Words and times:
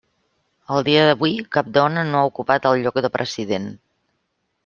Al 0.75 0.79
dia 0.87 1.03
d'avui, 1.09 1.35
cap 1.57 1.67
dona 1.75 2.05
no 2.09 2.21
ha 2.23 2.31
ocupat 2.31 2.65
el 2.71 2.81
lloc 2.87 2.99
de 3.07 3.11
President. 3.17 3.69